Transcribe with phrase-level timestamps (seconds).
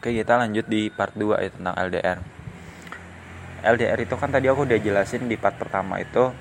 [0.00, 2.18] Oke kita lanjut di part 2 ya tentang LDR
[3.60, 6.32] LDR itu kan tadi aku udah jelasin di part pertama itu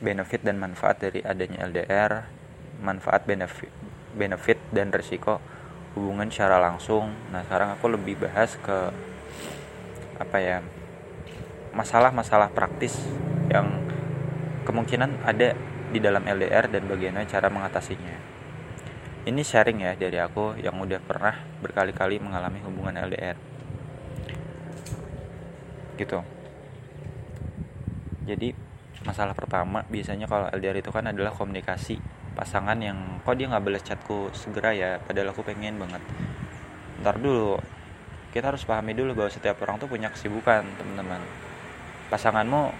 [0.00, 2.24] benefit dan manfaat dari adanya LDR
[2.80, 3.68] manfaat benefit
[4.16, 5.36] benefit dan resiko
[6.00, 7.12] hubungan secara langsung.
[7.28, 8.88] Nah sekarang aku lebih bahas ke
[10.16, 10.64] apa ya
[11.76, 12.96] masalah-masalah praktis
[13.52, 13.84] yang
[14.64, 15.52] kemungkinan ada
[15.92, 18.37] di dalam LDR dan bagaimana cara mengatasinya
[19.28, 23.36] ini sharing ya dari aku yang udah pernah berkali-kali mengalami hubungan LDR
[26.00, 26.24] gitu.
[28.24, 28.56] Jadi
[29.04, 32.00] masalah pertama biasanya kalau LDR itu kan adalah komunikasi
[32.32, 34.96] pasangan yang kok dia nggak balas chatku segera ya?
[35.02, 36.00] Padahal aku pengen banget.
[37.04, 37.60] Ntar dulu
[38.32, 41.20] kita harus pahami dulu bahwa setiap orang tuh punya kesibukan teman-teman.
[42.08, 42.72] Pasanganmu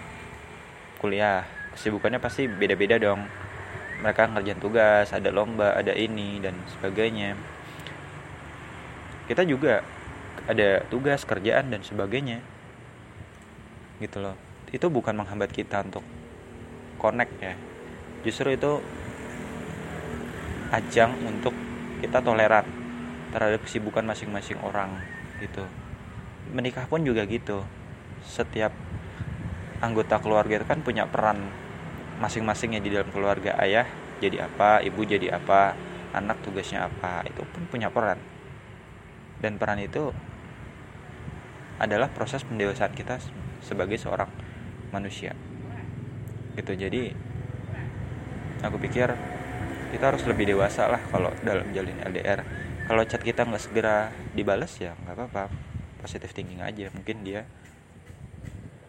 [0.97, 1.45] kuliah
[1.77, 3.29] kesibukannya pasti beda-beda dong
[3.99, 7.35] mereka ngerjain tugas ada lomba ada ini dan sebagainya.
[9.27, 9.83] Kita juga
[10.47, 12.39] ada tugas kerjaan dan sebagainya.
[13.99, 14.35] Gitu loh.
[14.71, 16.01] Itu bukan menghambat kita untuk
[16.97, 17.53] connect ya.
[18.23, 18.79] Justru itu
[20.69, 21.53] ajang untuk
[21.99, 22.65] kita toleran
[23.35, 24.95] terhadap kesibukan masing-masing orang
[25.43, 25.65] gitu.
[26.55, 27.61] Menikah pun juga gitu.
[28.25, 28.71] Setiap
[29.79, 31.68] anggota keluarga itu kan punya peran
[32.19, 33.87] masing-masingnya di dalam keluarga ayah
[34.19, 35.73] jadi apa ibu jadi apa
[36.11, 38.19] anak tugasnya apa itu pun punya peran.
[39.39, 40.11] Dan peran itu
[41.79, 43.23] adalah proses pendewasaan kita
[43.63, 44.27] sebagai seorang
[44.91, 45.31] manusia.
[46.59, 47.15] Gitu jadi
[48.59, 49.15] aku pikir
[49.95, 52.43] kita harus lebih dewasa lah kalau dalam jalin LDR
[52.85, 55.43] kalau chat kita nggak segera dibalas ya nggak apa-apa.
[56.03, 57.47] Positif thinking aja mungkin dia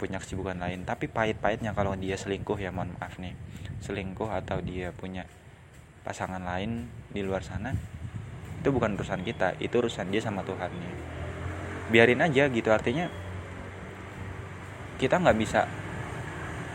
[0.01, 0.89] punya kesibukan lain.
[0.89, 3.37] Tapi pahit-pahitnya kalau dia selingkuh ya mohon maaf nih.
[3.84, 5.29] Selingkuh atau dia punya
[6.01, 7.77] pasangan lain di luar sana
[8.61, 10.93] itu bukan urusan kita itu urusan dia sama Tuhannya
[11.93, 13.09] biarin aja gitu artinya
[15.01, 15.65] kita nggak bisa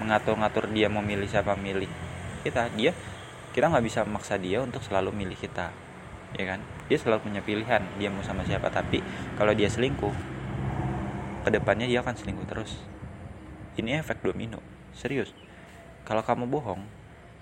[0.01, 1.87] mengatur-ngatur dia memilih siapa milih
[2.41, 2.73] kita.
[2.73, 2.91] Dia
[3.53, 5.69] kita nggak bisa memaksa dia untuk selalu milih kita
[6.35, 6.59] ya kan?
[6.89, 8.73] Dia selalu punya pilihan dia mau sama siapa.
[8.73, 9.05] Tapi
[9.37, 10.11] kalau dia selingkuh
[11.45, 12.81] ke depannya dia akan selingkuh terus
[13.75, 14.59] ini efek domino.
[14.95, 15.31] Serius.
[16.07, 16.83] Kalau kamu bohong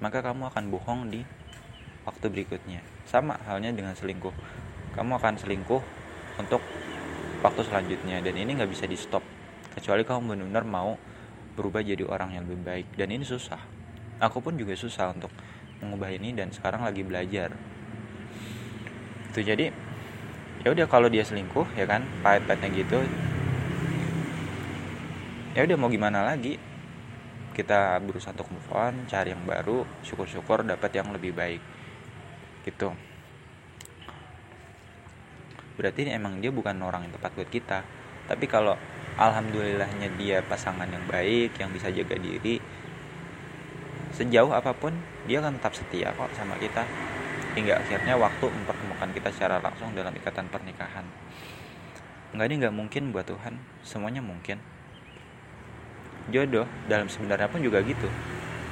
[0.04, 1.24] maka kamu akan bohong di
[2.04, 2.84] waktu berikutnya.
[3.08, 4.36] Sama halnya dengan selingkuh.
[5.00, 5.82] Kamu akan selingkuh
[6.42, 6.60] untuk
[7.40, 9.24] waktu selanjutnya dan ini nggak bisa di stop
[9.76, 10.96] kecuali kamu benar-benar mau
[11.54, 12.88] berubah jadi orang yang lebih baik.
[13.00, 13.60] Dan ini susah.
[14.20, 15.32] Aku pun juga susah untuk
[15.80, 17.56] mengubah ini dan sekarang lagi belajar.
[19.32, 19.74] Itu jadi
[20.64, 22.04] ya udah kalau dia selingkuh ya kan?
[22.22, 23.00] Pahit-pahitnya gitu
[25.54, 26.58] ya udah mau gimana lagi?
[27.54, 31.62] Kita berusaha untuk move on cari yang baru syukur-syukur dapat yang lebih baik.
[32.66, 32.90] Gitu.
[35.78, 37.86] Berarti emang dia bukan orang yang tepat buat kita.
[38.26, 38.74] Tapi kalau
[39.22, 42.58] alhamdulillahnya dia pasangan yang baik yang bisa jaga diri
[44.14, 44.94] sejauh apa pun
[45.26, 46.82] dia akan tetap setia kok sama kita.
[47.54, 51.06] Hingga akhirnya waktu mempertemukan kita secara langsung dalam ikatan pernikahan.
[52.34, 53.62] Enggak ini nggak mungkin buat Tuhan.
[53.86, 54.73] Semuanya mungkin
[56.32, 58.08] jodoh dalam sebenarnya pun juga gitu.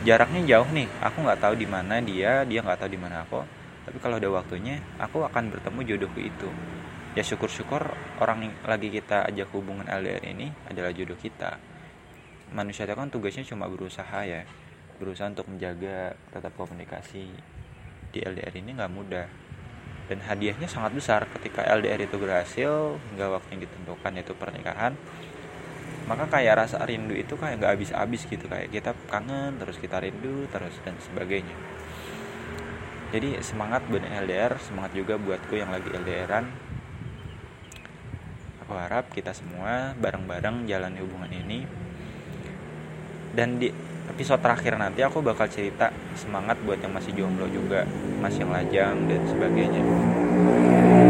[0.02, 3.44] Jaraknya jauh nih aku nggak tahu di mana dia dia nggak tahu di mana aku.
[3.82, 6.50] Tapi kalau ada waktunya aku akan bertemu jodohku itu.
[7.12, 7.92] Ya syukur-syukur
[8.24, 11.60] orang yang lagi kita ajak hubungan LDR ini adalah jodoh kita.
[12.56, 14.48] Manusia itu kan tugasnya cuma berusaha ya.
[14.96, 17.28] Berusaha untuk menjaga tetap komunikasi
[18.16, 19.28] di LDR ini nggak mudah.
[20.08, 24.96] Dan hadiahnya sangat besar ketika LDR itu berhasil hingga waktu yang ditentukan yaitu pernikahan
[26.12, 30.44] maka kayak rasa rindu itu kayak nggak habis-habis gitu kayak kita kangen terus kita rindu
[30.52, 31.56] terus dan sebagainya.
[33.16, 36.46] Jadi semangat buat LDR semangat juga buatku yang lagi LDRan
[38.68, 41.64] aku harap kita semua bareng-bareng jalan hubungan ini.
[43.32, 43.72] Dan di
[44.12, 45.88] episode terakhir nanti aku bakal cerita
[46.20, 47.88] semangat buat yang masih jomblo juga
[48.20, 49.84] masih yang lajang dan sebagainya